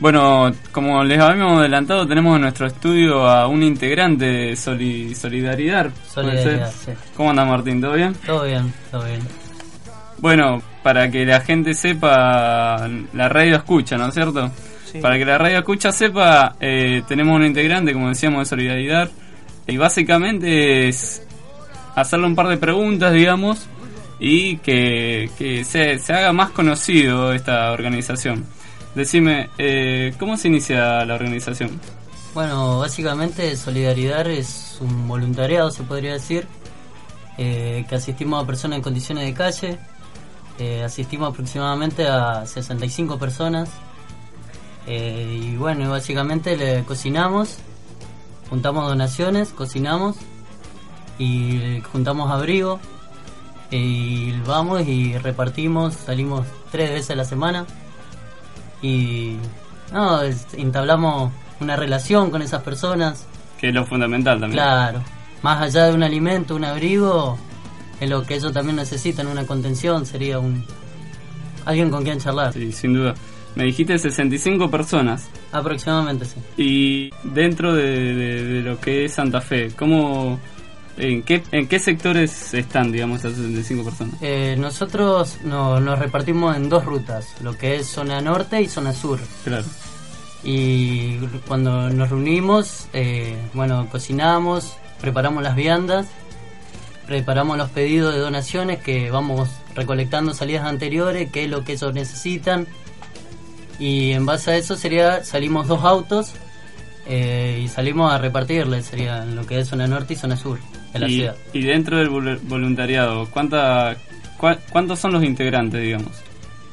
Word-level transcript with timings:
Bueno, 0.00 0.50
como 0.72 1.04
les 1.04 1.20
habíamos 1.20 1.60
adelantado, 1.60 2.06
tenemos 2.06 2.34
en 2.36 2.42
nuestro 2.42 2.66
estudio 2.66 3.28
a 3.28 3.46
un 3.46 3.62
integrante 3.62 4.24
de 4.24 4.56
Solidaridad. 4.56 5.90
Solidaridad, 6.08 6.72
sí. 6.72 6.92
¿Cómo 7.14 7.30
anda 7.30 7.44
Martín? 7.44 7.82
¿Todo 7.82 7.92
bien? 7.92 8.14
Todo 8.24 8.44
bien, 8.44 8.72
todo 8.90 9.04
bien. 9.04 9.20
Bueno, 10.16 10.62
para 10.82 11.10
que 11.10 11.26
la 11.26 11.40
gente 11.40 11.74
sepa, 11.74 12.88
la 13.12 13.28
radio 13.28 13.56
escucha, 13.56 13.98
¿no 13.98 14.08
es 14.08 14.14
cierto? 14.14 14.50
Sí. 14.90 15.00
Para 15.00 15.18
que 15.18 15.26
la 15.26 15.36
radio 15.36 15.58
escucha 15.58 15.92
sepa, 15.92 16.56
eh, 16.58 17.02
tenemos 17.06 17.36
un 17.36 17.44
integrante, 17.44 17.92
como 17.92 18.08
decíamos, 18.08 18.40
de 18.40 18.44
Solidaridad. 18.46 19.10
Y 19.66 19.76
básicamente 19.76 20.88
es 20.88 21.26
hacerle 21.94 22.26
un 22.26 22.34
par 22.34 22.48
de 22.48 22.56
preguntas, 22.56 23.12
digamos, 23.12 23.68
y 24.18 24.56
que, 24.58 25.28
que 25.36 25.62
se, 25.64 25.98
se 25.98 26.12
haga 26.14 26.32
más 26.32 26.50
conocido 26.52 27.34
esta 27.34 27.70
organización. 27.72 28.46
Decime, 28.94 29.50
eh, 29.58 30.14
¿cómo 30.18 30.36
se 30.36 30.48
inicia 30.48 31.04
la 31.04 31.14
organización? 31.14 31.80
Bueno, 32.34 32.78
básicamente 32.78 33.56
Solidaridad 33.56 34.26
es 34.28 34.78
un 34.80 35.08
voluntariado, 35.08 35.70
se 35.70 35.82
podría 35.82 36.12
decir, 36.12 36.46
eh, 37.38 37.86
que 37.88 37.94
asistimos 37.94 38.42
a 38.42 38.46
personas 38.46 38.76
en 38.76 38.82
condiciones 38.82 39.24
de 39.24 39.34
calle. 39.34 39.78
Eh, 40.58 40.82
asistimos 40.84 41.32
aproximadamente 41.32 42.06
a 42.06 42.46
65 42.46 43.18
personas. 43.18 43.70
Eh, 44.86 45.40
y 45.42 45.56
bueno, 45.56 45.90
básicamente 45.90 46.56
le 46.56 46.84
cocinamos, 46.84 47.56
juntamos 48.50 48.86
donaciones, 48.86 49.50
cocinamos 49.50 50.16
y 51.18 51.80
juntamos 51.92 52.30
abrigo. 52.30 52.78
Y 53.70 54.32
vamos 54.40 54.86
y 54.86 55.16
repartimos, 55.16 55.94
salimos 55.94 56.46
tres 56.70 56.90
veces 56.90 57.10
a 57.10 57.14
la 57.16 57.24
semana. 57.24 57.66
Y 58.82 59.36
no, 59.92 60.22
es- 60.22 60.46
entablamos 60.54 61.32
una 61.60 61.76
relación 61.76 62.30
con 62.30 62.42
esas 62.42 62.62
personas. 62.62 63.26
Que 63.58 63.68
es 63.68 63.74
lo 63.74 63.84
fundamental 63.84 64.40
también. 64.40 64.62
Claro, 64.62 65.02
más 65.42 65.60
allá 65.62 65.86
de 65.86 65.94
un 65.94 66.02
alimento, 66.02 66.54
un 66.56 66.64
abrigo, 66.64 67.38
es 68.00 68.08
lo 68.08 68.22
que 68.22 68.36
ellos 68.36 68.52
también 68.52 68.76
necesitan, 68.76 69.26
una 69.26 69.44
contención, 69.46 70.06
sería 70.06 70.38
un 70.38 70.64
alguien 71.66 71.90
con 71.90 72.02
quien 72.02 72.18
charlar. 72.18 72.52
Sí, 72.54 72.72
sin 72.72 72.94
duda. 72.94 73.14
Me 73.54 73.64
dijiste 73.64 73.98
65 73.98 74.70
personas. 74.70 75.28
Aproximadamente 75.52 76.24
sí. 76.24 76.36
Y 76.56 77.10
dentro 77.24 77.74
de, 77.74 78.14
de- 78.14 78.44
de 78.44 78.62
lo 78.62 78.80
que 78.80 79.04
es 79.04 79.12
Santa 79.14 79.40
Fe, 79.40 79.70
¿cómo, 79.76 80.38
en, 81.00 81.22
qué, 81.22 81.42
¿en 81.52 81.66
qué 81.66 81.78
sectores 81.78 82.54
están, 82.54 82.92
digamos, 82.92 83.20
esas 83.20 83.34
65 83.36 83.84
personas? 83.84 84.14
Eh, 84.20 84.56
nosotros 84.58 85.38
no- 85.44 85.80
nos 85.80 85.98
repartimos 85.98 86.56
en 86.56 86.68
dos 86.68 86.84
rutas, 86.84 87.26
lo 87.42 87.56
que 87.56 87.76
es 87.76 87.86
zona 87.86 88.20
norte 88.20 88.60
y 88.60 88.68
zona 88.68 88.92
sur. 88.92 89.18
Claro. 89.44 89.64
Y 90.42 91.16
cuando 91.46 91.90
nos 91.90 92.08
reunimos, 92.10 92.86
eh, 92.92 93.36
bueno, 93.52 93.88
cocinamos, 93.90 94.74
preparamos 95.00 95.42
las 95.42 95.54
viandas, 95.54 96.06
preparamos 97.06 97.58
los 97.58 97.70
pedidos 97.70 98.14
de 98.14 98.20
donaciones 98.20 98.78
que 98.78 99.10
vamos 99.10 99.48
recolectando 99.74 100.32
salidas 100.32 100.64
anteriores, 100.64 101.30
qué 101.30 101.44
es 101.44 101.50
lo 101.50 101.64
que 101.64 101.72
ellos 101.72 101.92
necesitan. 101.92 102.66
Y 103.78 104.12
en 104.12 104.26
base 104.26 104.52
a 104.52 104.56
eso 104.56 104.76
sería 104.76 105.24
salimos 105.24 105.66
dos 105.66 105.84
autos 105.84 106.32
eh, 107.06 107.60
y 107.64 107.68
salimos 107.68 108.12
a 108.12 108.18
repartirles, 108.18 108.86
sería 108.86 109.24
lo 109.24 109.46
que 109.46 109.58
es 109.60 109.68
zona 109.68 109.86
norte 109.86 110.14
y 110.14 110.16
zona 110.16 110.36
sur 110.36 110.58
la 110.98 111.08
y, 111.08 111.14
ciudad. 111.16 111.36
y 111.52 111.62
dentro 111.62 111.98
del 111.98 112.10
vol- 112.10 112.38
voluntariado, 112.42 113.26
¿cuánta, 113.30 113.96
cua- 114.38 114.58
¿cuántos 114.70 114.98
son 114.98 115.12
los 115.12 115.22
integrantes, 115.24 115.80
digamos? 115.82 116.10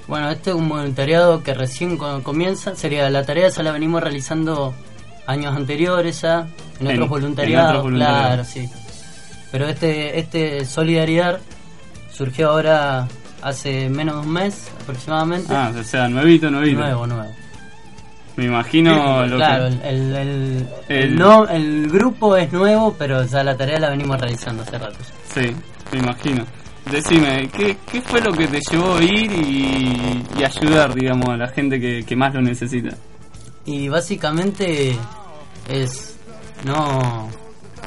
Bueno, 0.07 0.29
este 0.31 0.51
es 0.51 0.55
un 0.55 0.69
voluntariado 0.69 1.43
que 1.43 1.53
recién 1.53 1.97
co- 1.97 2.23
comienza. 2.23 2.75
Sería 2.75 3.09
la 3.09 3.23
tarea, 3.25 3.49
ya 3.49 3.61
la 3.63 3.71
venimos 3.71 4.01
realizando 4.01 4.73
años 5.27 5.55
anteriores 5.55 6.21
ya, 6.21 6.47
en, 6.79 6.87
En- 6.87 6.93
otros 6.93 7.03
en 7.03 7.09
voluntariados. 7.09 7.69
otros 7.69 7.83
voluntariados. 7.83 8.25
Claro, 8.25 8.43
sí. 8.45 8.69
Pero 9.51 9.67
este, 9.67 10.19
este 10.19 10.65
Solidaridad 10.65 11.39
surgió 12.11 12.49
ahora 12.51 13.07
hace 13.41 13.89
menos 13.89 14.15
de 14.15 14.21
un 14.27 14.33
mes 14.33 14.69
aproximadamente. 14.81 15.53
Ah, 15.53 15.71
o 15.77 15.83
sea, 15.83 16.07
nuevito, 16.09 16.49
nuevito. 16.49 16.79
nuevo, 16.79 17.05
nuevo. 17.07 17.35
Me 18.37 18.45
imagino 18.45 19.25
lo 19.25 19.35
claro, 19.37 19.67
que... 19.81 19.89
el, 19.89 20.67
el, 20.89 21.15
no, 21.15 21.47
el 21.47 21.89
grupo 21.89 22.37
es 22.37 22.51
nuevo, 22.53 22.95
pero 22.97 23.23
ya 23.25 23.43
la 23.43 23.57
tarea 23.57 23.79
la 23.79 23.89
venimos 23.89 24.19
realizando 24.19 24.61
hace 24.63 24.77
rato. 24.77 24.97
Sí, 25.33 25.51
me 25.91 25.99
imagino. 25.99 26.45
Decime, 26.91 27.49
¿qué, 27.49 27.75
¿qué 27.91 28.01
fue 28.01 28.21
lo 28.21 28.31
que 28.31 28.47
te 28.47 28.59
llevó 28.71 28.95
a 28.95 29.03
ir 29.03 29.31
y, 29.31 30.23
y 30.39 30.43
ayudar, 30.43 30.93
digamos, 30.93 31.27
a 31.29 31.35
la 31.37 31.47
gente 31.49 31.79
que, 31.81 32.05
que 32.05 32.15
más 32.15 32.33
lo 32.33 32.41
necesita? 32.41 32.95
Y 33.65 33.89
básicamente 33.89 34.95
es 35.67 36.15
no, 36.63 37.27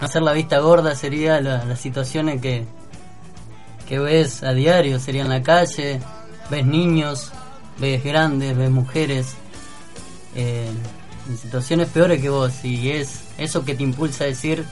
no 0.01 0.07
hacer 0.07 0.21
la 0.23 0.33
vista 0.33 0.59
gorda 0.59 0.95
sería 0.95 1.41
la- 1.41 1.65
las 1.65 1.81
situaciones 1.81 2.43
que, 2.43 2.65
que 3.89 3.99
ves 3.99 4.43
a 4.43 4.53
diario, 4.53 4.99
sería 4.99 5.23
en 5.23 5.31
la 5.31 5.43
calle, 5.43 6.01
ves 6.51 6.67
niños, 6.67 7.33
ves 7.79 8.05
grandes, 8.05 8.55
ves 8.57 8.71
mujeres, 8.71 9.35
eh, 10.35 10.69
en 11.29 11.37
situaciones 11.37 11.89
peores 11.89 12.21
que 12.21 12.29
vos 12.29 12.65
y 12.65 12.91
es 12.91 13.25
eso 13.39 13.65
que 13.65 13.75
te 13.75 13.83
impulsa 13.83 14.25
a 14.25 14.27
decir 14.29 14.65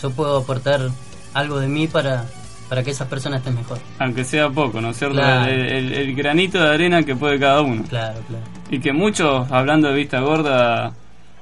yo 0.00 0.10
puedo 0.10 0.38
aportar 0.38 0.88
algo 1.34 1.58
de 1.60 1.68
mí 1.68 1.86
para, 1.86 2.24
para 2.68 2.82
que 2.82 2.90
esas 2.90 3.08
personas 3.08 3.38
estén 3.40 3.54
mejor. 3.54 3.78
Aunque 3.98 4.24
sea 4.24 4.48
poco, 4.50 4.80
¿no 4.80 4.90
es 4.90 4.96
cierto? 4.98 5.16
Claro. 5.16 5.50
El, 5.50 5.60
el- 5.72 5.92
el 5.92 6.14
granito 6.14 6.60
de 6.60 6.68
arena 6.68 7.02
que 7.02 7.14
puede 7.14 7.38
cada 7.38 7.60
uno. 7.62 7.84
Claro, 7.88 8.20
claro. 8.28 8.44
Y 8.70 8.80
que 8.80 8.92
muchos, 8.92 9.50
hablando 9.50 9.88
de 9.88 9.94
vista 9.94 10.20
gorda, 10.20 10.92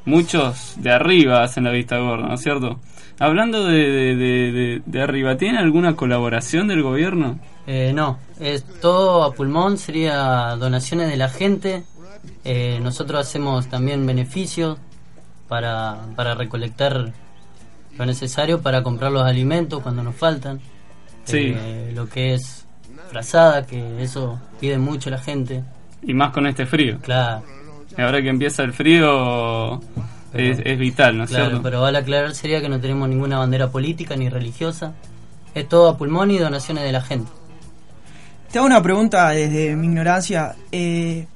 muchos 0.05 0.75
de 0.77 0.91
arriba 0.91 1.43
hacen 1.43 1.65
la 1.65 1.71
vista 1.71 1.99
gorda, 1.99 2.28
¿no 2.28 2.34
es 2.34 2.43
cierto? 2.43 2.81
Hablando 3.19 3.66
de, 3.66 4.16
de, 4.16 4.83
de, 4.84 5.03
arriba, 5.03 5.37
¿tiene 5.37 5.59
alguna 5.59 5.94
colaboración 5.94 6.69
del 6.69 6.83
gobierno? 6.83 7.39
Eh, 7.66 7.93
no, 7.94 8.19
es 8.41 8.65
todo 8.81 9.22
a 9.25 9.34
pulmón, 9.34 9.77
sería 9.77 10.56
donaciones 10.56 11.09
de 11.10 11.16
la 11.19 11.28
gente. 11.28 11.84
Eh, 12.44 12.78
nosotros 12.82 13.20
hacemos 13.20 13.69
también 13.69 14.06
beneficios 14.06 14.78
para, 15.48 15.98
para 16.16 16.34
recolectar 16.34 17.12
lo 17.98 18.06
necesario 18.06 18.60
para 18.62 18.82
comprar 18.82 19.12
los 19.12 19.22
alimentos 19.25 19.82
cuando 19.82 20.03
nos 20.03 20.14
faltan. 20.14 20.60
Sí. 21.25 21.54
Eh, 21.56 21.92
lo 21.94 22.09
que 22.09 22.34
es 22.34 22.64
frazada, 23.10 23.66
que 23.66 24.03
eso 24.03 24.41
pide 24.59 24.78
mucho 24.78 25.10
la 25.10 25.19
gente. 25.19 25.62
Y 26.03 26.14
más 26.14 26.32
con 26.32 26.47
este 26.47 26.66
frío. 26.66 26.98
Claro, 27.00 27.42
Y 27.97 28.00
ahora 28.00 28.22
que 28.22 28.28
empieza 28.28 28.62
el 28.62 28.72
frío 28.72 29.80
es, 30.32 30.60
es 30.64 30.78
vital, 30.78 31.19
¿no 31.19 31.25
es 31.25 31.30
claro, 31.30 31.47
cierto? 31.47 31.62
pero 31.62 31.82
vale 31.82 31.98
aclarar 31.98 32.34
sería 32.34 32.60
que 32.60 32.69
no 32.69 32.80
tenemos 32.80 33.09
ninguna 33.09 33.38
bandera 33.38 33.69
política 33.70 34.16
ni 34.16 34.28
religiosa. 34.28 34.94
Es 35.54 35.69
todo 35.69 35.88
a 35.88 35.98
pulmón 35.98 36.30
y 36.30 36.38
donaciones 36.38 36.84
de 36.84 36.92
la 36.92 37.03
gente. 37.03 37.30
Te 38.50 38.59
hago 38.59 38.66
una 38.66 38.83
pregunta 38.83 39.28
desde 39.30 39.77
mi 39.77 39.89
ignorancia. 39.89 40.54
Eh, 40.72 41.27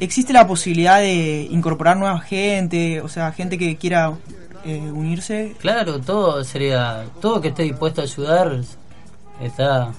¿Existe 0.00 0.32
la 0.32 0.46
posibilidad 0.46 1.00
de 1.00 1.48
incorporar 1.50 1.96
nueva 1.96 2.20
gente, 2.20 3.00
o 3.00 3.08
sea, 3.08 3.32
gente 3.32 3.58
que 3.58 3.76
quiera 3.76 4.12
eh, 4.64 4.78
unirse? 4.92 5.54
Claro, 5.58 5.98
todo 6.00 6.44
sería, 6.44 7.04
todo 7.20 7.40
que 7.40 7.48
esté 7.48 7.64
dispuesto 7.64 8.00
a 8.00 8.04
ayudar, 8.04 8.60
está, 9.42 9.90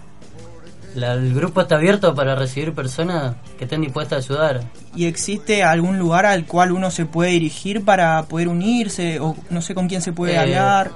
la- 0.96 1.14
el 1.14 1.34
grupo 1.34 1.62
está 1.62 1.76
abierto 1.76 2.16
para 2.16 2.36
recibir 2.36 2.74
personas 2.74 3.36
que 3.58 3.66
estén 3.66 3.82
dispuestas 3.82 4.30
a 4.30 4.34
ayudar. 4.34 4.64
¿Y 4.96 5.06
existe 5.06 5.64
algún 5.64 6.00
lugar 6.00 6.26
al 6.26 6.46
cual 6.46 6.72
uno 6.72 6.92
se 6.92 7.06
puede 7.06 7.32
dirigir 7.32 7.84
para 7.84 8.24
poder 8.24 8.48
unirse? 8.48 9.20
O 9.20 9.36
no 9.50 9.62
sé 9.62 9.76
con 9.76 9.88
quién 9.90 10.02
se 10.02 10.14
puede 10.14 10.34
Eh, 10.34 10.40
hablar. 10.40 10.92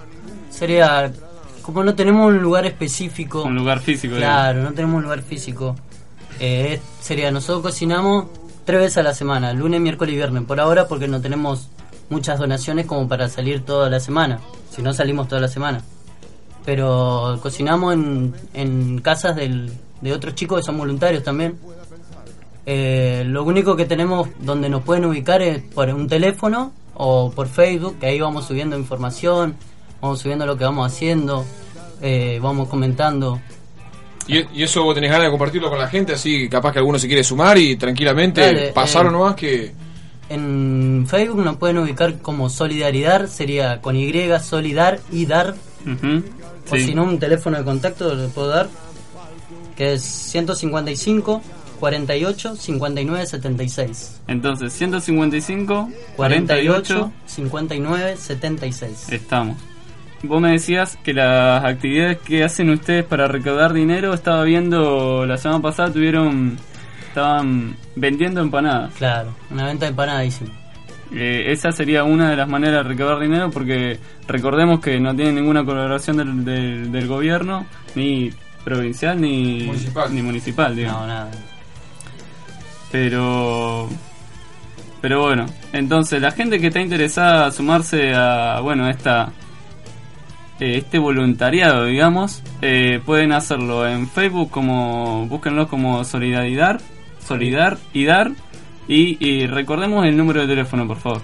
Sería, 0.49 1.11
como 1.61 1.83
no 1.83 1.93
tenemos 1.93 2.27
un 2.27 2.37
lugar 2.41 2.65
específico, 2.65 3.43
Un 3.43 3.55
lugar 3.55 3.79
físico. 3.81 4.15
digamos. 4.15 4.35
claro, 4.35 4.63
no 4.63 4.71
tenemos 4.71 4.95
un 4.97 5.03
lugar 5.03 5.21
físico, 5.23 5.75
eh, 6.39 6.79
sería, 7.01 7.31
nosotros 7.31 7.61
cocinamos 7.63 8.27
tres 8.65 8.79
veces 8.79 8.97
a 8.97 9.03
la 9.03 9.13
semana, 9.13 9.53
lunes, 9.53 9.81
miércoles 9.81 10.13
y 10.13 10.17
viernes, 10.17 10.43
por 10.43 10.59
ahora 10.59 10.87
porque 10.87 11.07
no 11.07 11.21
tenemos 11.21 11.69
muchas 12.09 12.39
donaciones 12.39 12.85
como 12.85 13.07
para 13.07 13.29
salir 13.29 13.65
toda 13.65 13.89
la 13.89 13.99
semana, 13.99 14.39
si 14.71 14.81
no 14.81 14.93
salimos 14.93 15.27
toda 15.27 15.41
la 15.41 15.47
semana. 15.47 15.81
Pero 16.65 17.39
cocinamos 17.41 17.93
en, 17.93 18.33
en 18.53 18.99
casas 18.99 19.35
del, 19.35 19.71
de 20.01 20.13
otros 20.13 20.35
chicos 20.35 20.59
que 20.59 20.65
son 20.65 20.77
voluntarios 20.77 21.23
también. 21.23 21.57
Eh, 22.65 23.23
lo 23.25 23.43
único 23.43 23.75
que 23.75 23.85
tenemos 23.85 24.29
donde 24.39 24.69
nos 24.69 24.83
pueden 24.83 25.05
ubicar 25.05 25.41
es 25.41 25.61
por 25.61 25.89
un 25.89 26.07
teléfono 26.07 26.71
o 26.93 27.31
por 27.31 27.47
Facebook, 27.47 27.99
que 27.99 28.07
ahí 28.07 28.19
vamos 28.19 28.45
subiendo 28.45 28.77
información, 28.77 29.55
vamos 30.01 30.19
subiendo 30.19 30.45
lo 30.45 30.57
que 30.57 30.63
vamos 30.63 30.91
haciendo, 30.91 31.45
eh, 32.01 32.39
vamos 32.41 32.69
comentando. 32.69 33.39
Y, 34.27 34.59
y 34.59 34.63
eso 34.63 34.83
vos 34.83 34.95
tenés 34.95 35.11
ganas 35.11 35.25
de 35.25 35.31
compartirlo 35.31 35.69
con 35.69 35.79
la 35.79 35.87
gente, 35.87 36.13
así 36.13 36.47
capaz 36.47 36.71
que 36.71 36.79
alguno 36.79 36.97
se 36.99 37.07
quiere 37.07 37.23
sumar 37.23 37.57
y 37.57 37.75
tranquilamente 37.75 38.41
Dale, 38.41 38.73
pasaron 38.73 39.13
eh, 39.13 39.17
nomás 39.17 39.35
que... 39.35 39.71
En 40.29 41.05
Facebook 41.07 41.43
nos 41.43 41.57
pueden 41.57 41.77
ubicar 41.77 42.19
como 42.19 42.49
Solidaridad, 42.49 43.27
sería 43.27 43.81
con 43.81 43.95
Y, 43.95 44.11
Solidar 44.41 44.99
y 45.11 45.25
Dar. 45.25 45.55
O 46.71 46.75
sí. 46.75 46.85
si 46.85 46.95
no, 46.95 47.03
un 47.03 47.19
teléfono 47.19 47.57
de 47.57 47.63
contacto 47.63 48.15
le 48.15 48.29
puedo 48.29 48.47
dar, 48.47 48.69
que 49.75 49.93
es 49.93 50.01
155 50.01 51.41
48 51.79 52.55
59 52.55 53.25
76. 53.27 54.21
Entonces, 54.27 54.71
155, 54.71 55.89
48 56.15 56.15
48, 56.15 57.11
59 57.25 58.17
76. 58.17 59.09
estamos. 59.09 59.57
Vos 60.23 60.41
me 60.41 60.51
decías 60.51 60.97
que 61.03 61.13
las 61.13 61.63
actividades 61.65 62.17
que 62.19 62.43
hacen 62.43 62.69
ustedes 62.69 63.03
para 63.03 63.27
recaudar 63.27 63.73
dinero, 63.73 64.13
estaba 64.13 64.43
viendo 64.43 65.25
la 65.25 65.37
semana 65.37 65.61
pasada, 65.61 65.91
tuvieron, 65.91 66.57
estaban 67.09 67.75
vendiendo 67.95 68.39
empanadas. 68.41 68.93
Claro, 68.95 69.35
una 69.51 69.65
venta 69.67 69.85
de 69.85 69.89
empanadísima. 69.89 70.49
Eh, 71.13 71.51
esa 71.51 71.71
sería 71.71 72.03
una 72.05 72.29
de 72.31 72.37
las 72.37 72.47
maneras 72.47 72.83
de 72.83 72.89
recaudar 72.89 73.19
dinero 73.19 73.51
porque 73.51 73.99
recordemos 74.27 74.79
que 74.79 74.99
no 74.99 75.13
tiene 75.15 75.33
ninguna 75.33 75.63
colaboración 75.63 76.17
del, 76.17 76.43
del, 76.45 76.91
del 76.91 77.07
gobierno, 77.07 77.67
ni 77.93 78.31
provincial 78.63 79.19
ni 79.19 79.63
Municipal. 79.65 80.15
ni 80.15 80.21
municipal 80.21 80.75
digamos. 80.75 81.01
No, 81.01 81.07
nada. 81.07 81.31
Pero 82.91 83.89
pero 85.01 85.21
bueno, 85.21 85.45
entonces 85.73 86.21
la 86.21 86.31
gente 86.31 86.59
que 86.59 86.67
está 86.67 86.79
interesada 86.79 87.47
a 87.47 87.51
sumarse 87.51 88.13
a 88.15 88.59
bueno 88.61 88.89
esta 88.89 89.31
este 90.59 90.99
voluntariado, 90.99 91.85
digamos, 91.85 92.41
eh, 92.61 93.01
pueden 93.05 93.31
hacerlo 93.31 93.87
en 93.87 94.07
Facebook 94.07 94.49
como 94.51 95.25
búsquenlo 95.27 95.67
como 95.67 96.03
Solidaridad, 96.05 96.79
Solidar 97.25 97.77
y 97.93 98.05
Dar 98.05 98.31
y, 98.87 99.17
y 99.25 99.47
recordemos 99.47 100.05
el 100.05 100.15
número 100.17 100.41
de 100.41 100.47
teléfono, 100.47 100.87
por 100.87 100.97
favor. 100.97 101.21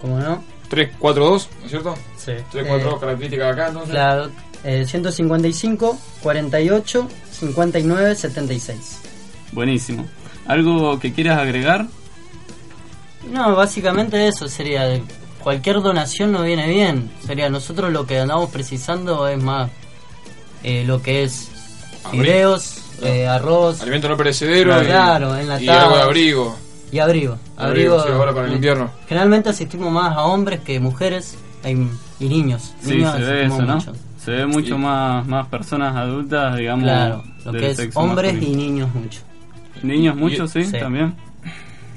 ¿Cómo 0.00 0.18
no? 0.18 0.42
342, 0.68 1.48
¿no 1.60 1.64
es 1.66 1.70
cierto? 1.70 1.94
Sí. 2.16 2.32
342 2.50 3.00
características 3.00 3.52
acá, 3.52 3.66
entonces. 3.68 3.90
Claro, 3.90 4.30
eh, 4.64 4.84
155 4.86 5.98
48 6.22 7.08
59 7.30 8.14
76. 8.14 9.00
Buenísimo. 9.52 10.06
¿Algo 10.46 10.98
que 10.98 11.12
quieras 11.12 11.38
agregar? 11.38 11.86
No, 13.30 13.54
básicamente 13.54 14.26
eso 14.26 14.48
sería. 14.48 14.84
de- 14.84 15.02
Cualquier 15.42 15.80
donación 15.82 16.32
nos 16.32 16.44
viene 16.44 16.68
bien. 16.68 17.10
Sería 17.26 17.48
nosotros 17.50 17.92
lo 17.92 18.06
que 18.06 18.18
andamos 18.20 18.50
precisando 18.50 19.26
es 19.28 19.42
más 19.42 19.70
eh, 20.62 20.84
lo 20.86 21.02
que 21.02 21.24
es 21.24 21.50
fideos, 22.10 22.78
eh, 23.02 23.26
arroz 23.26 23.80
Alimento 23.82 24.08
no 24.08 24.16
perecedero 24.16 24.80
y, 24.82 24.86
Claro, 24.86 25.34
y 25.60 25.68
algo 25.68 25.96
de 25.96 26.02
abrigo. 26.02 26.56
y 26.92 26.98
abrigo. 26.98 27.38
Abrigo, 27.56 28.00
sí, 28.02 28.08
ahora 28.12 28.32
para 28.34 28.46
el 28.48 28.54
invierno. 28.54 28.90
Generalmente 29.08 29.48
asistimos 29.50 29.90
más 29.92 30.16
a 30.16 30.22
hombres 30.24 30.60
que 30.60 30.78
mujeres 30.80 31.36
hay- 31.64 31.88
y 32.20 32.28
niños. 32.28 32.74
Sí, 32.80 32.94
Niños 32.96 33.14
se 33.16 33.20
ve 33.22 33.44
eso, 33.46 33.62
¿no? 33.62 33.74
mucho. 33.76 33.92
Se 34.18 34.30
ve 34.30 34.46
mucho 34.46 34.74
Sí. 34.76 34.80
más, 34.80 35.26
más 35.26 35.48
personas 35.48 35.96
adultas, 35.96 36.56
digamos. 36.56 36.84
Claro, 36.84 37.24
lo 37.44 37.52
que 37.52 37.70
es 37.70 37.90
hombres 37.94 38.40
y 38.40 38.54
niños 38.54 38.94
mucho. 38.94 39.20
Niños 39.82 40.14
muchos, 40.14 40.50
sí, 40.52 40.64
Sí. 40.64 40.78
también. 40.78 41.14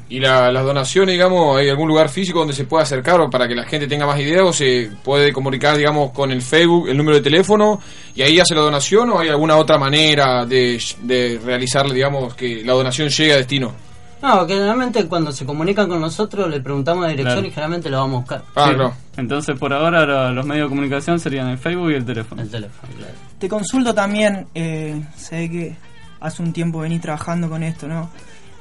Y 0.07 0.19
la- 0.19 0.51
las 0.51 0.63
donaciones, 0.63 1.13
digamos, 1.13 1.57
¿hay 1.57 1.67
algún 1.67 1.87
lugar 1.87 2.09
físico 2.09 2.37
donde 2.39 2.53
se 2.53 2.65
pueda 2.65 2.83
acercar 2.83 3.19
o 3.21 3.29
para 3.29 3.47
que 3.47 3.55
la 3.55 3.63
gente 3.63 3.87
tenga 3.87 4.05
más 4.05 4.19
ideas 4.19 4.43
o 4.43 4.53
se 4.53 4.91
puede 5.03 5.33
comunicar, 5.33 5.75
digamos, 5.77 6.11
con 6.11 6.31
el 6.31 6.43
Facebook, 6.43 6.87
el 6.89 6.95
número 6.97 7.15
de 7.17 7.23
teléfono 7.23 7.81
y 8.13 8.21
ahí 8.21 8.39
hace 8.39 8.53
la 8.53 8.61
donación 8.61 9.09
o 9.09 9.19
hay 9.19 9.29
alguna 9.29 9.57
otra 9.57 9.79
manera 9.79 10.45
de, 10.45 10.79
de 11.01 11.39
realizar, 11.43 11.89
digamos, 11.91 12.35
que 12.35 12.63
la 12.63 12.73
donación 12.73 13.09
llegue 13.09 13.33
a 13.33 13.37
destino? 13.37 13.73
No, 14.21 14.45
que 14.47 14.53
generalmente 14.53 15.05
cuando 15.07 15.31
se 15.31 15.45
comunican 15.45 15.87
con 15.89 15.99
nosotros 16.01 16.49
le 16.49 16.59
preguntamos 16.61 17.03
la 17.03 17.09
dirección 17.09 17.33
Claro. 17.35 17.47
y 17.47 17.51
generalmente 17.51 17.89
lo 17.89 17.97
vamos 17.97 18.15
a 18.15 18.19
buscar. 18.19 18.43
Ah, 18.55 18.67
Sí. 18.69 18.75
claro. 18.75 18.93
Entonces, 19.17 19.59
por 19.59 19.73
ahora, 19.73 20.05
lo- 20.05 20.31
los 20.33 20.45
medios 20.45 20.65
de 20.65 20.69
comunicación 20.69 21.19
serían 21.19 21.47
el 21.49 21.57
Facebook 21.57 21.91
y 21.91 21.95
el 21.95 22.05
teléfono. 22.05 22.41
El 22.43 22.49
teléfono, 22.49 22.93
claro. 22.95 23.13
Te 23.39 23.49
consulto 23.49 23.93
también, 23.93 24.47
eh, 24.55 25.01
sé 25.15 25.49
que 25.49 25.75
hace 26.19 26.41
un 26.41 26.53
tiempo 26.53 26.79
venís 26.79 27.01
trabajando 27.01 27.49
con 27.49 27.61
esto, 27.63 27.87
¿no? 27.87 28.09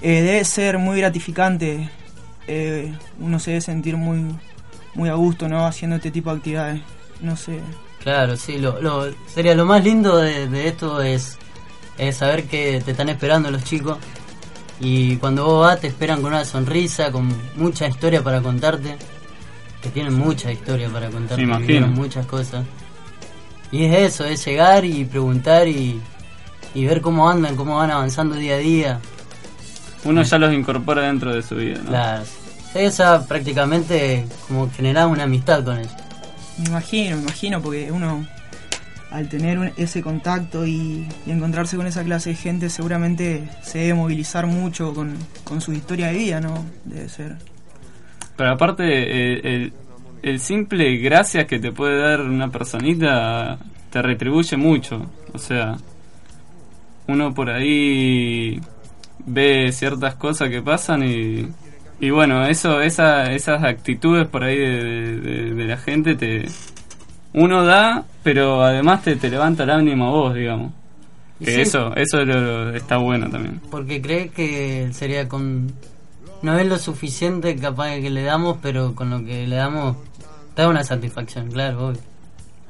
Eh, 0.07 0.21
debe 0.21 0.45
ser 0.45 0.77
muy 0.79 0.99
gratificante, 0.99 1.89
eh, 2.47 2.93
uno 3.19 3.39
se 3.39 3.53
debe 3.53 3.61
sentir 3.63 3.97
muy, 3.97 4.23
muy 4.95 5.09
a 5.09 5.15
gusto, 5.15 5.49
¿no? 5.49 5.65
Haciendo 5.67 5.97
este 5.97 6.11
tipo 6.11 6.31
de 6.31 6.37
actividades, 6.37 6.81
no 7.23 7.37
sé. 7.39 7.59
Claro, 8.01 8.37
sí, 8.37 8.59
lo, 8.59 8.83
lo- 8.83 9.07
sería 9.35 9.55
lo 9.55 9.65
más 9.65 9.83
lindo 9.83 10.19
de, 10.19 10.47
de 10.47 10.69
esto 10.69 11.01
es, 11.01 11.39
es 11.97 12.17
saber 12.19 12.45
que 12.45 12.83
te 12.85 12.91
están 12.91 13.09
esperando 13.09 13.51
los 13.51 13.65
chicos 13.65 13.97
y 14.79 15.17
cuando 15.17 15.47
vos 15.47 15.67
vas 15.67 15.81
te 15.81 15.87
esperan 15.87 16.21
con 16.21 16.33
una 16.35 16.45
sonrisa, 16.45 17.11
con 17.11 17.33
mucha 17.57 17.87
historia 17.89 18.23
para 18.23 18.43
contarte, 18.43 18.97
que 19.81 19.89
tienen 19.89 20.13
mucha 20.13 20.53
historia 20.53 20.91
para 20.91 21.09
contarte, 21.09 21.47
Me 21.47 21.55
imagino. 21.55 21.87
muchas 21.87 22.27
cosas. 22.27 22.67
Y 23.73 23.87
es 23.87 24.13
eso, 24.13 24.27
es 24.27 24.45
llegar 24.45 24.85
y 24.85 25.07
preguntar 25.07 25.67
y, 25.67 25.99
y 26.75 26.85
ver 26.85 27.01
cómo 27.01 27.29
andan, 27.31 27.57
cómo 27.57 27.77
van 27.77 27.91
avanzando 27.91 28.35
día 28.35 28.57
a 28.57 28.59
día. 28.59 29.01
Uno 30.05 30.23
ya 30.23 30.39
los 30.39 30.53
incorpora 30.53 31.03
dentro 31.03 31.35
de 31.35 31.43
su 31.43 31.57
vida, 31.57 31.79
¿no? 31.83 31.89
Claro, 31.91 32.25
esa 32.75 33.27
prácticamente 33.27 34.25
como 34.49 34.71
generar 34.71 35.07
una 35.07 35.25
amistad 35.25 35.65
con 35.65 35.79
ellos. 35.79 35.93
Me 36.59 36.67
imagino, 36.67 37.17
me 37.17 37.23
imagino, 37.23 37.61
porque 37.63 37.91
uno 37.91 38.27
al 39.11 39.29
tener 39.29 39.59
un- 39.59 39.71
ese 39.77 40.03
contacto 40.03 40.67
y, 40.67 41.07
y 41.27 41.31
encontrarse 41.31 41.77
con 41.77 41.87
esa 41.87 42.03
clase 42.03 42.31
de 42.31 42.37
gente 42.37 42.69
seguramente 42.69 43.49
se 43.63 43.79
debe 43.79 43.95
movilizar 43.95 44.47
mucho 44.47 44.93
con, 44.93 45.15
con 45.45 45.61
su 45.61 45.73
historia 45.73 46.09
de 46.09 46.15
vida, 46.15 46.41
¿no? 46.41 46.65
Debe 46.85 47.09
ser. 47.09 47.37
Pero 48.37 48.51
aparte, 48.51 48.85
eh, 48.85 49.41
el, 49.45 49.73
el 50.23 50.41
simple 50.41 50.97
gracias 50.97 51.47
que 51.47 51.61
te 51.61 51.71
puede 51.71 51.99
dar 51.99 52.21
una 52.23 52.51
personita 52.51 53.57
te 53.91 54.03
retribuye 54.03 54.57
mucho. 54.57 55.07
O 55.33 55.39
sea, 55.39 55.77
uno 57.07 57.33
por 57.33 57.51
ahí 57.51 58.61
ve 59.27 59.71
ciertas 59.73 60.15
cosas 60.17 60.49
que 60.51 60.61
pasan 60.63 61.03
y, 61.03 61.49
y 62.01 62.11
bueno, 62.11 62.47
eso, 62.47 62.81
esa, 62.81 63.33
esas 63.33 63.63
actitudes 63.65 64.27
por 64.29 64.45
ahí 64.45 64.57
de, 64.59 65.17
de- 65.21 65.55
de 65.55 65.65
la 65.65 65.77
gente 65.77 66.15
te... 66.15 66.47
Uno 67.33 67.65
da, 67.65 68.05
pero 68.23 68.63
además 68.63 69.03
te, 69.03 69.17
te 69.17 69.29
levanta 69.29 69.65
el 69.65 69.71
ánimo 69.71 70.07
a 70.07 70.11
vos, 70.11 70.35
digamos. 70.35 70.73
Que 71.41 71.51
sí. 71.53 71.61
eso, 71.63 71.95
eso 71.97 72.21
es 72.21 72.29
lo- 72.29 72.75
está 72.75 72.97
bueno 72.99 73.29
también. 73.29 73.61
Porque 73.71 74.01
cree 74.01 74.29
que 74.29 74.89
sería 74.93 75.29
con... 75.29 75.73
No 76.43 76.59
es 76.59 76.67
lo 76.67 76.79
suficiente 76.79 77.57
capaz 77.57 77.97
que 78.01 78.11
le 78.11 78.23
damos, 78.23 78.59
pero 78.63 78.95
con 78.95 79.11
lo 79.11 79.25
que 79.25 79.47
le 79.47 79.57
damos 79.57 79.97
da 80.55 80.69
una 80.69 80.85
satisfacción, 80.85 81.51
claro, 81.51 81.89
obvio. 81.89 82.01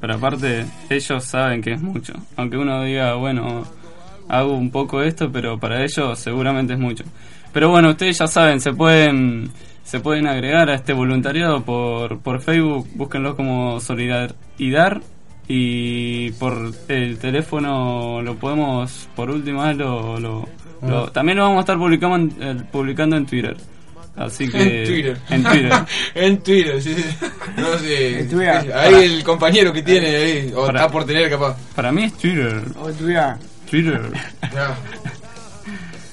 Pero 0.01 0.13
aparte, 0.15 0.65
ellos 0.89 1.23
saben 1.23 1.61
que 1.61 1.73
es 1.73 1.81
mucho. 1.81 2.13
Aunque 2.37 2.57
uno 2.57 2.83
diga, 2.83 3.13
bueno, 3.15 3.63
hago 4.27 4.53
un 4.55 4.71
poco 4.71 5.01
esto, 5.01 5.31
pero 5.31 5.59
para 5.59 5.83
ellos 5.83 6.17
seguramente 6.19 6.73
es 6.73 6.79
mucho. 6.79 7.03
Pero 7.53 7.69
bueno, 7.69 7.89
ustedes 7.91 8.17
ya 8.19 8.27
saben, 8.27 8.59
se 8.59 8.73
pueden 8.73 9.49
se 9.83 9.99
pueden 9.99 10.25
agregar 10.27 10.69
a 10.69 10.75
este 10.75 10.93
voluntariado 10.93 11.61
por, 11.63 12.19
por 12.19 12.41
Facebook, 12.41 12.87
búsquenlo 12.95 13.35
como 13.35 13.79
Solidaridad 13.79 14.99
y 15.47 16.31
por 16.31 16.71
el 16.87 17.17
teléfono 17.19 18.21
lo 18.21 18.35
podemos, 18.35 19.07
por 19.15 19.29
última 19.29 19.67
vez, 19.67 19.77
lo, 19.77 20.19
lo- 20.19 20.47
lo- 20.81 21.07
también 21.11 21.37
lo 21.37 21.43
vamos 21.43 21.57
a 21.57 21.61
estar 21.61 21.77
publicando 21.77 22.15
en, 22.15 22.35
eh, 22.41 22.63
publicando 22.71 23.15
en 23.15 23.25
Twitter. 23.25 23.55
Así 24.15 24.47
que... 24.47 24.81
En 24.83 24.85
Twitter. 24.87 25.17
En 25.29 25.43
Twitter. 25.43 25.71
en 26.15 26.37
Twitter, 26.43 26.81
sí. 26.81 26.93
sí. 26.95 27.03
No 27.57 27.77
sé. 27.77 28.19
En 28.21 28.29
Twitter. 28.29 28.73
Ahí 28.73 28.93
el 29.03 29.23
compañero 29.23 29.71
que 29.73 29.81
tiene 29.83 30.07
ahí, 30.07 30.51
o 30.55 30.65
Para- 30.65 30.79
está 30.79 30.91
por 30.91 31.05
tener 31.05 31.29
capaz. 31.29 31.57
Para 31.75 31.91
mí 31.91 32.03
es 32.05 32.13
Twitter. 32.17 32.61
O 32.79 32.89
tuviera- 32.91 33.37
Twitter. 33.75 34.01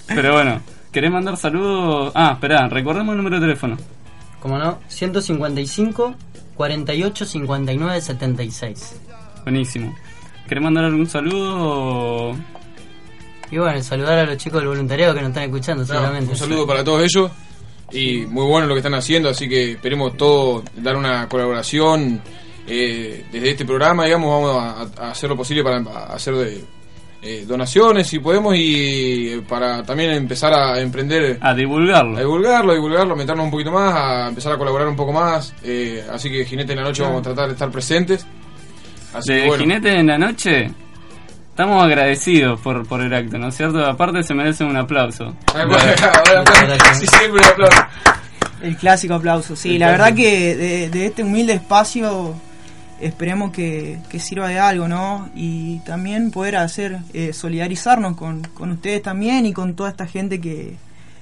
Pero 0.09 0.33
bueno, 0.33 0.61
¿querés 0.90 1.11
mandar 1.11 1.37
saludos? 1.37 2.12
Ah, 2.14 2.33
esperá, 2.35 2.69
recordemos 2.69 3.12
el 3.12 3.19
número 3.19 3.37
de 3.37 3.42
teléfono. 3.42 3.76
Como 4.40 4.59
no, 4.59 4.81
155 4.88 6.14
48 6.57 7.25
59 7.25 8.00
76. 8.00 9.00
Buenísimo. 9.45 9.95
¿Querés 10.49 10.64
mandar 10.64 10.85
algún 10.85 11.07
saludo? 11.07 12.35
Y 13.50 13.59
bueno, 13.59 13.83
saludar 13.83 14.19
a 14.19 14.25
los 14.25 14.37
chicos 14.38 14.61
del 14.61 14.69
voluntariado 14.69 15.14
que 15.14 15.21
nos 15.21 15.28
están 15.28 15.45
escuchando, 15.45 15.83
No, 15.85 15.87
seguramente. 15.87 16.31
un 16.33 16.37
saludo 16.37 16.66
para 16.66 16.83
todos 16.83 17.02
ellos 17.02 17.31
y 17.92 18.26
muy 18.26 18.47
bueno 18.47 18.66
lo 18.66 18.75
que 18.75 18.78
están 18.81 18.95
haciendo, 18.95 19.28
así 19.28 19.49
que 19.49 19.73
esperemos 19.73 20.16
todos 20.16 20.64
dar 20.76 20.97
una 20.97 21.28
colaboración 21.28 22.21
eh, 22.66 23.26
desde 23.31 23.50
este 23.50 23.64
programa, 23.66 24.07
digamos, 24.07 24.31
vamos 24.42 24.90
a, 24.99 25.04
a 25.07 25.11
hacer 25.11 25.28
lo 25.28 25.37
posible 25.37 25.62
para 25.62 25.78
hacer 26.14 26.35
de, 26.35 26.64
eh, 27.22 27.44
donaciones 27.46 28.08
si 28.08 28.18
podemos 28.18 28.54
y 28.56 29.28
eh, 29.34 29.42
para 29.48 29.82
también 29.84 30.10
empezar 30.10 30.52
a 30.52 30.80
emprender 30.80 31.38
A 31.40 31.54
divulgarlo. 31.54 32.16
a 32.16 32.20
divulgarlo, 32.20 32.72
a 32.72 32.74
divulgarlo, 32.74 33.14
meternos 33.16 33.44
un 33.44 33.50
poquito 33.52 33.70
más, 33.70 33.94
a 33.94 34.28
empezar 34.28 34.52
a 34.52 34.58
colaborar 34.58 34.88
un 34.88 34.96
poco 34.96 35.12
más. 35.12 35.54
eh, 35.62 36.04
así 36.12 36.28
que 36.30 36.44
Jinete 36.44 36.72
en 36.72 36.78
la 36.80 36.84
Noche 36.84 37.02
vamos 37.02 37.20
a 37.20 37.22
tratar 37.22 37.46
de 37.46 37.52
estar 37.52 37.70
presentes. 37.70 38.26
Así 39.14 39.32
de 39.32 39.40
que 39.42 39.46
bueno, 39.46 39.62
Jinete 39.62 39.94
en 39.98 40.06
la 40.08 40.18
Noche, 40.18 40.70
estamos 41.50 41.84
agradecidos 41.84 42.58
por, 42.60 42.86
por 42.88 43.00
el 43.00 43.14
acto, 43.14 43.38
¿no 43.38 43.48
es 43.48 43.56
cierto? 43.56 43.84
Aparte 43.86 44.22
se 44.24 44.34
merecen 44.34 44.66
un 44.66 44.76
aplauso. 44.76 45.36
Ay, 45.54 45.66
bueno, 45.66 45.78
ahora, 46.26 46.42
gracias. 46.66 46.98
sí, 46.98 47.06
siempre 47.06 47.40
un 47.40 47.44
aplauso. 47.46 47.76
El 48.62 48.76
clásico 48.76 49.14
aplauso. 49.14 49.54
Sí, 49.56 49.74
El 49.74 49.80
la 49.80 49.94
clásico. 49.94 50.02
verdad 50.04 50.16
que 50.16 50.56
de, 50.56 50.88
de 50.90 51.06
este 51.06 51.22
humilde 51.24 51.52
espacio 51.54 52.34
esperemos 53.02 53.50
que, 53.52 53.99
que 54.09 54.18
sirva 54.18 54.49
de 54.49 54.59
algo, 54.59 54.88
¿no? 54.88 55.30
Y 55.35 55.80
también 55.80 56.30
poder 56.30 56.56
hacer, 56.56 56.99
eh, 57.12 57.32
solidarizarnos 57.32 58.16
con, 58.16 58.42
con 58.54 58.71
ustedes 58.73 59.02
también 59.02 59.44
y 59.47 59.52
con 59.52 59.75
toda 59.75 59.90
esta 59.90 60.06
gente 60.06 60.40
que, 60.40 60.76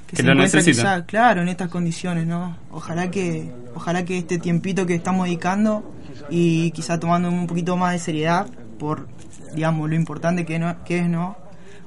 Que 0.06 0.22
lo 0.22 0.32
encuentra 0.32 0.60
necesita. 0.60 0.82
quizá, 0.96 1.06
claro, 1.06 1.42
en 1.42 1.48
estas 1.48 1.68
condiciones, 1.68 2.26
¿no? 2.26 2.56
Ojalá 2.70 3.10
que, 3.10 3.50
ojalá 3.74 4.04
que 4.04 4.18
este 4.18 4.38
tiempito 4.38 4.86
que 4.86 4.94
estamos 4.94 5.26
dedicando 5.26 5.94
y 6.28 6.70
quizá 6.72 7.00
tomando 7.00 7.28
un 7.28 7.46
poquito 7.46 7.76
más 7.76 7.92
de 7.92 7.98
seriedad 7.98 8.46
por, 8.78 9.08
digamos, 9.54 9.88
lo 9.88 9.94
importante 9.96 10.44
que, 10.44 10.58
no, 10.58 10.84
que 10.84 10.98
es, 11.00 11.08
¿no? 11.08 11.36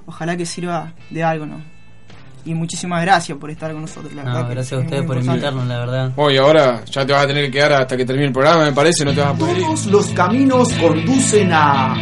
Ojalá 0.06 0.36
que 0.38 0.46
sirva 0.46 0.94
de 1.10 1.24
algo, 1.24 1.46
¿no? 1.46 1.62
Y 2.46 2.54
muchísimas 2.54 3.02
gracias 3.02 3.38
por 3.38 3.50
estar 3.50 3.72
con 3.72 3.82
nosotros, 3.82 4.14
la 4.14 4.24
verdad. 4.24 4.42
No, 4.42 4.48
que 4.48 4.54
gracias 4.54 4.74
a 4.74 4.82
es 4.82 4.86
ustedes 4.86 5.06
por 5.06 5.18
invitarnos, 5.18 5.68
la 5.68 5.80
verdad. 5.80 6.12
Bueno, 6.16 6.32
y 6.32 6.38
ahora 6.38 6.84
ya 6.86 7.06
te 7.06 7.14
vas 7.14 7.24
a 7.24 7.28
tener 7.28 7.46
que 7.46 7.52
quedar 7.52 7.74
hasta 7.74 7.96
que 7.96 8.06
termine 8.06 8.28
el 8.28 8.34
programa, 8.34 8.66
me 8.66 8.74
parece, 8.74 9.06
no 9.06 9.14
te 9.14 9.22
vas 9.22 9.30
a 9.30 9.34
poder 9.34 9.58
ir. 9.58 9.64
Todos 9.64 9.86
los 9.86 10.08
caminos 10.08 10.74
conducen 10.74 11.54
a 11.54 11.96